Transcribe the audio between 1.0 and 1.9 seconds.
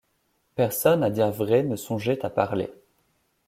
à dire vrai, ne